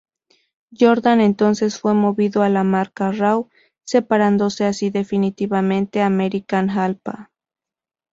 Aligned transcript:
Jordan 0.71 1.21
entonces 1.21 1.79
fue 1.79 1.93
movido 1.93 2.41
a 2.41 2.49
la 2.49 2.63
marca 2.63 3.11
Raw, 3.11 3.49
separándose 3.83 4.65
así 4.65 4.89
definitivamente 4.89 6.01
American 6.01 6.71
Alpha. 6.71 7.29